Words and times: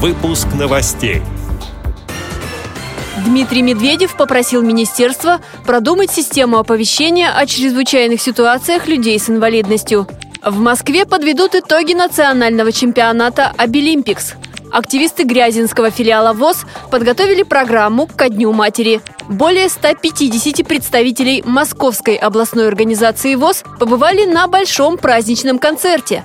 Выпуск 0.00 0.46
новостей. 0.56 1.22
Дмитрий 3.24 3.62
Медведев 3.62 4.16
попросил 4.16 4.62
министерство 4.62 5.40
продумать 5.66 6.12
систему 6.12 6.58
оповещения 6.58 7.36
о 7.36 7.44
чрезвычайных 7.46 8.20
ситуациях 8.20 8.86
людей 8.86 9.18
с 9.18 9.28
инвалидностью. 9.28 10.06
В 10.44 10.56
Москве 10.60 11.04
подведут 11.04 11.56
итоги 11.56 11.94
национального 11.94 12.70
чемпионата 12.70 13.52
«Обилимпикс». 13.56 14.34
Активисты 14.70 15.24
Грязинского 15.24 15.90
филиала 15.90 16.32
ВОЗ 16.32 16.64
подготовили 16.92 17.42
программу 17.42 18.06
«Ко 18.06 18.28
Дню 18.28 18.52
матери». 18.52 19.00
Более 19.28 19.68
150 19.68 20.64
представителей 20.64 21.42
Московской 21.44 22.14
областной 22.14 22.68
организации 22.68 23.34
ВОЗ 23.34 23.64
побывали 23.80 24.26
на 24.26 24.46
большом 24.46 24.96
праздничном 24.96 25.58
концерте. 25.58 26.24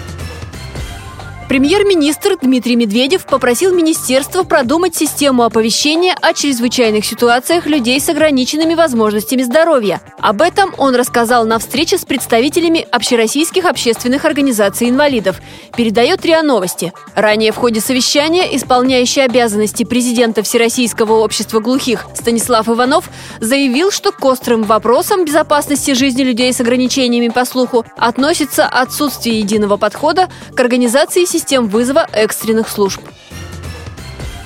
Премьер-министр 1.51 2.37
Дмитрий 2.41 2.77
Медведев 2.77 3.25
попросил 3.25 3.75
министерство 3.75 4.43
продумать 4.43 4.95
систему 4.95 5.43
оповещения 5.43 6.15
о 6.21 6.33
чрезвычайных 6.33 7.03
ситуациях 7.03 7.65
людей 7.65 7.99
с 7.99 8.07
ограниченными 8.07 8.73
возможностями 8.73 9.41
здоровья. 9.41 9.99
Об 10.17 10.41
этом 10.41 10.73
он 10.77 10.95
рассказал 10.95 11.45
на 11.45 11.59
встрече 11.59 11.97
с 11.97 12.05
представителями 12.05 12.87
общероссийских 12.89 13.65
общественных 13.65 14.23
организаций 14.23 14.87
инвалидов. 14.87 15.41
Передает 15.75 16.23
РИА 16.23 16.41
Новости. 16.41 16.93
Ранее 17.15 17.51
в 17.51 17.57
ходе 17.57 17.81
совещания 17.81 18.55
исполняющий 18.55 19.19
обязанности 19.19 19.83
президента 19.83 20.43
Всероссийского 20.43 21.19
общества 21.19 21.59
глухих 21.59 22.05
Станислав 22.13 22.69
Иванов 22.69 23.09
заявил, 23.41 23.91
что 23.91 24.13
к 24.13 24.23
острым 24.23 24.63
вопросам 24.63 25.25
безопасности 25.25 25.95
жизни 25.95 26.23
людей 26.23 26.53
с 26.53 26.61
ограничениями 26.61 27.27
по 27.27 27.43
слуху 27.43 27.83
относится 27.97 28.67
отсутствие 28.67 29.39
единого 29.39 29.75
подхода 29.75 30.29
к 30.55 30.59
организации 30.61 31.25
системы 31.25 31.40
систем 31.41 31.67
вызова 31.67 32.07
экстренных 32.13 32.69
служб. 32.69 33.01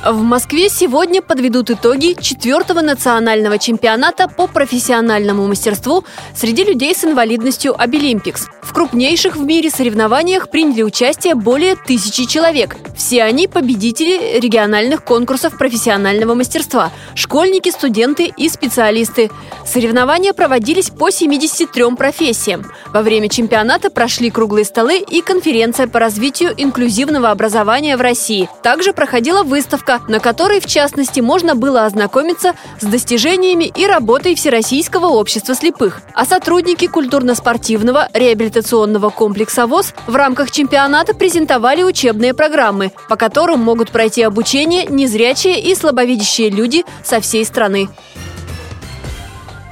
В 0.05 0.21
Москве 0.21 0.69
сегодня 0.69 1.19
подведут 1.23 1.71
итоги 1.71 2.15
четвертого 2.21 2.81
национального 2.81 3.57
чемпионата 3.57 4.27
по 4.27 4.45
профессиональному 4.45 5.47
мастерству 5.47 6.03
среди 6.35 6.63
людей 6.63 6.93
с 6.93 7.03
инвалидностью 7.03 7.73
«Обилимпикс». 7.75 8.45
В 8.61 8.71
крупнейших 8.71 9.35
в 9.35 9.41
мире 9.41 9.71
соревнованиях 9.71 10.51
приняли 10.51 10.83
участие 10.83 11.33
более 11.33 11.75
тысячи 11.75 12.27
человек. 12.27 12.75
Все 12.95 13.23
они 13.23 13.47
победители 13.47 14.39
региональных 14.39 15.03
конкурсов 15.03 15.57
профессионального 15.57 16.35
мастерства, 16.35 16.91
школьники, 17.15 17.69
студенты 17.69 18.31
и 18.37 18.47
специалисты. 18.47 19.31
Соревнования 19.65 20.33
проводились 20.33 20.91
по 20.91 21.09
73 21.09 21.95
профессиям. 21.97 22.71
Во 22.93 23.01
время 23.01 23.27
чемпионата 23.27 23.89
прошли 23.89 24.29
круглые 24.29 24.65
столы 24.65 24.99
и 24.99 25.21
конференция 25.21 25.87
по 25.87 25.99
развитию 25.99 26.53
инклюзивного 26.55 27.31
образования 27.31 27.97
в 27.97 28.01
России. 28.01 28.49
Также 28.61 28.93
проходила 28.93 29.43
выставка 29.43 29.94
на 30.07 30.19
которой, 30.19 30.59
в 30.59 30.65
частности, 30.65 31.19
можно 31.19 31.55
было 31.55 31.85
ознакомиться 31.85 32.53
с 32.79 32.85
достижениями 32.85 33.65
и 33.65 33.85
работой 33.85 34.35
Всероссийского 34.35 35.07
общества 35.07 35.55
слепых. 35.55 36.01
А 36.13 36.25
сотрудники 36.25 36.87
культурно-спортивного 36.87 38.09
реабилитационного 38.13 39.09
комплекса 39.09 39.67
ВОЗ 39.67 39.93
в 40.07 40.15
рамках 40.15 40.51
чемпионата 40.51 41.13
презентовали 41.13 41.83
учебные 41.83 42.33
программы, 42.33 42.91
по 43.09 43.15
которым 43.15 43.59
могут 43.59 43.91
пройти 43.91 44.21
обучение 44.21 44.85
незрячие 44.85 45.59
и 45.59 45.75
слабовидящие 45.75 46.49
люди 46.49 46.85
со 47.03 47.19
всей 47.19 47.45
страны. 47.45 47.89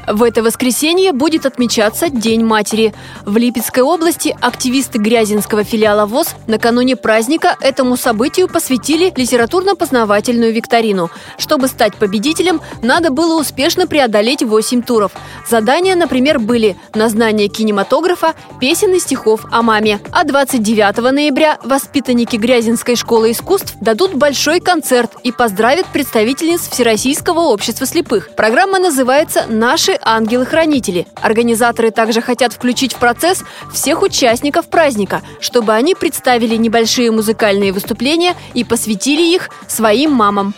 В 0.07 0.21
это 0.23 0.43
воскресенье 0.43 1.13
будет 1.13 1.45
отмечаться 1.45 2.09
День 2.09 2.43
матери. 2.43 2.93
В 3.25 3.37
Липецкой 3.37 3.83
области 3.83 4.35
активисты 4.41 4.97
Грязинского 4.97 5.63
филиала 5.63 6.05
ВОЗ 6.05 6.35
накануне 6.47 6.97
праздника 6.97 7.55
этому 7.61 7.95
событию 7.95 8.49
посвятили 8.49 9.13
литературно-познавательную 9.15 10.51
викторину. 10.51 11.09
Чтобы 11.37 11.67
стать 11.67 11.95
победителем, 11.95 12.59
надо 12.81 13.11
было 13.11 13.39
успешно 13.39 13.87
преодолеть 13.87 14.43
8 14.43 14.81
туров. 14.81 15.13
Задания, 15.49 15.95
например, 15.95 16.37
были 16.39 16.75
на 16.93 17.07
знание 17.07 17.47
кинематографа, 17.47 18.33
песен 18.59 18.93
и 18.93 18.99
стихов 18.99 19.45
о 19.51 19.61
маме. 19.61 20.01
А 20.11 20.25
29 20.25 20.97
ноября 21.11 21.59
воспитанники 21.63 22.35
Грязинской 22.35 22.97
школы 22.97 23.31
искусств 23.31 23.75
дадут 23.79 24.15
большой 24.15 24.59
концерт 24.59 25.11
и 25.23 25.31
поздравят 25.31 25.85
представительниц 25.93 26.67
Всероссийского 26.67 27.39
общества 27.39 27.85
слепых. 27.85 28.31
Программа 28.35 28.79
называется 28.79 29.45
«Наши 29.47 29.92
наши 29.93 29.99
ангелы-хранители. 30.01 31.07
Организаторы 31.21 31.91
также 31.91 32.21
хотят 32.21 32.53
включить 32.53 32.93
в 32.93 32.97
процесс 32.97 33.43
всех 33.71 34.01
участников 34.01 34.67
праздника, 34.67 35.21
чтобы 35.39 35.73
они 35.73 35.95
представили 35.95 36.55
небольшие 36.55 37.11
музыкальные 37.11 37.71
выступления 37.71 38.35
и 38.53 38.63
посвятили 38.63 39.21
их 39.21 39.49
своим 39.67 40.11
мамам. 40.11 40.53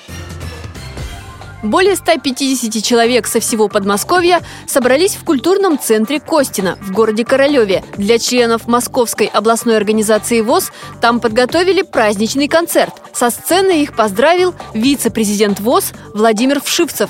Более 1.64 1.96
150 1.96 2.84
человек 2.84 3.26
со 3.26 3.40
всего 3.40 3.68
Подмосковья 3.68 4.42
собрались 4.68 5.16
в 5.16 5.24
культурном 5.24 5.80
центре 5.80 6.20
Костина 6.20 6.78
в 6.80 6.92
городе 6.92 7.26
Королеве. 7.26 7.84
Для 7.98 8.20
членов 8.20 8.68
Московской 8.68 9.26
областной 9.26 9.76
организации 9.76 10.42
ВОЗ 10.42 10.72
там 11.02 11.20
подготовили 11.20 11.82
праздничный 11.82 12.48
концерт. 12.48 12.94
Со 13.14 13.32
сцены 13.32 13.82
их 13.82 13.96
поздравил 13.96 14.54
вице-президент 14.76 15.60
ВОЗ 15.60 15.94
Владимир 16.14 16.62
Вшивцев. 16.62 17.10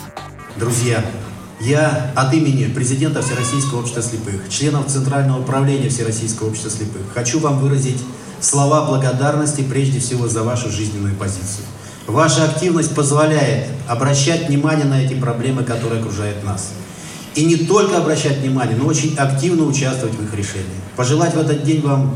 Друзья, 0.55 1.03
я 1.59 2.11
от 2.15 2.33
имени 2.33 2.65
президента 2.65 3.21
Всероссийского 3.21 3.79
общества 3.79 4.01
слепых, 4.01 4.49
членов 4.49 4.87
Центрального 4.87 5.39
управления 5.39 5.89
Всероссийского 5.89 6.49
общества 6.49 6.71
слепых, 6.71 7.01
хочу 7.13 7.39
вам 7.39 7.59
выразить 7.59 8.01
слова 8.39 8.85
благодарности 8.85 9.61
прежде 9.61 9.99
всего 9.99 10.27
за 10.27 10.43
вашу 10.43 10.69
жизненную 10.69 11.15
позицию. 11.15 11.65
Ваша 12.07 12.45
активность 12.45 12.93
позволяет 12.93 13.67
обращать 13.87 14.47
внимание 14.47 14.85
на 14.85 15.01
эти 15.01 15.13
проблемы, 15.15 15.63
которые 15.63 16.01
окружают 16.01 16.43
нас. 16.43 16.71
И 17.33 17.43
не 17.45 17.55
только 17.57 17.97
обращать 17.97 18.37
внимание, 18.37 18.77
но 18.77 18.85
очень 18.85 19.15
активно 19.17 19.63
участвовать 19.63 20.15
в 20.15 20.23
их 20.23 20.33
решении. 20.33 20.65
Пожелать 20.95 21.33
в 21.33 21.39
этот 21.39 21.63
день 21.63 21.81
вам 21.81 22.15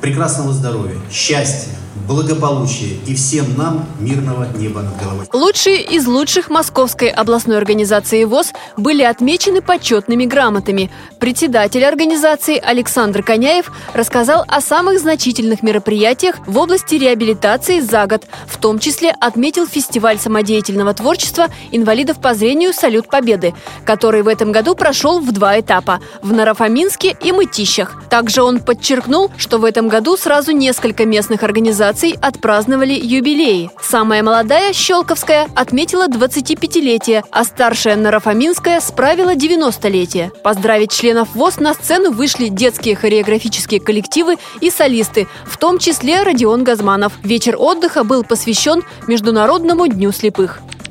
прекрасного 0.00 0.52
здоровья, 0.52 0.96
счастья, 1.10 1.72
благополучия 2.06 2.96
и 3.06 3.14
всем 3.14 3.56
нам 3.56 3.86
мирного 3.98 4.46
неба 4.56 4.82
над 4.82 4.96
головой. 5.00 5.26
Лучшие 5.32 5.82
из 5.82 6.06
лучших 6.06 6.50
Московской 6.50 7.08
областной 7.08 7.56
организации 7.56 8.24
ВОЗ 8.24 8.52
были 8.76 9.02
отмечены 9.02 9.60
почетными 9.60 10.24
грамотами. 10.24 10.90
Председатель 11.18 11.84
организации 11.84 12.58
Александр 12.58 13.22
Коняев 13.22 13.70
рассказал 13.94 14.44
о 14.48 14.60
самых 14.60 14.98
значительных 14.98 15.62
мероприятиях 15.62 16.36
в 16.46 16.58
области 16.58 16.94
реабилитации 16.94 17.80
за 17.80 18.06
год. 18.06 18.24
В 18.46 18.56
том 18.58 18.78
числе 18.78 19.14
отметил 19.20 19.66
фестиваль 19.66 20.18
самодеятельного 20.18 20.94
творчества 20.94 21.48
инвалидов 21.70 22.20
по 22.20 22.34
зрению 22.34 22.72
«Салют 22.72 23.08
Победы», 23.08 23.54
который 23.84 24.22
в 24.22 24.28
этом 24.28 24.52
году 24.52 24.74
прошел 24.74 25.20
в 25.20 25.30
два 25.32 25.60
этапа– 25.60 26.00
в 26.22 26.32
Нарафаминске 26.32 27.16
и 27.20 27.32
Мытищах. 27.32 28.02
Также 28.08 28.42
он 28.42 28.60
подчеркнул, 28.60 29.30
что 29.36 29.58
в 29.58 29.64
этом 29.64 29.88
году 29.90 30.16
сразу 30.16 30.52
несколько 30.52 31.04
местных 31.04 31.42
организаций 31.42 32.16
отпраздновали 32.22 32.94
юбилеи. 32.94 33.70
Самая 33.82 34.22
молодая, 34.22 34.72
Щелковская, 34.72 35.48
отметила 35.54 36.08
25-летие, 36.08 37.22
а 37.30 37.44
старшая 37.44 37.96
Нарафаминская 37.96 38.80
справила 38.80 39.34
90-летие. 39.34 40.30
Поздравить 40.42 40.92
членов 40.92 41.34
ВОЗ 41.34 41.60
на 41.60 41.74
сцену 41.74 42.10
вышли 42.10 42.48
детские 42.48 42.96
хореографические 42.96 43.80
коллективы 43.80 44.36
и 44.62 44.70
солисты, 44.70 45.26
в 45.44 45.58
том 45.58 45.78
числе 45.78 46.22
Родион 46.22 46.64
Газманов. 46.64 47.12
Вечер 47.22 47.56
отдыха 47.58 48.04
был 48.04 48.24
посвящен 48.24 48.82
Международному 49.06 49.88
дню 49.88 50.12
слепых. 50.12 50.62